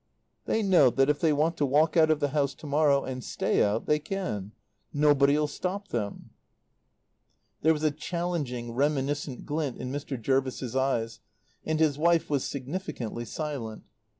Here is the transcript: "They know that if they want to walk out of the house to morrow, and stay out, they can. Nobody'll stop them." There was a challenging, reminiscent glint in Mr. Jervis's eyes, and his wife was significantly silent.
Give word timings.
"They 0.45 0.63
know 0.63 0.89
that 0.89 1.11
if 1.11 1.19
they 1.19 1.31
want 1.31 1.57
to 1.57 1.65
walk 1.67 1.95
out 1.95 2.09
of 2.09 2.19
the 2.19 2.29
house 2.29 2.55
to 2.55 2.65
morrow, 2.65 3.03
and 3.03 3.23
stay 3.23 3.63
out, 3.63 3.85
they 3.85 3.99
can. 3.99 4.51
Nobody'll 4.91 5.45
stop 5.45 5.89
them." 5.89 6.31
There 7.61 7.71
was 7.71 7.83
a 7.83 7.91
challenging, 7.91 8.71
reminiscent 8.73 9.45
glint 9.45 9.77
in 9.77 9.91
Mr. 9.91 10.19
Jervis's 10.19 10.75
eyes, 10.75 11.19
and 11.63 11.79
his 11.79 11.99
wife 11.99 12.31
was 12.31 12.43
significantly 12.43 13.25
silent. 13.25 13.83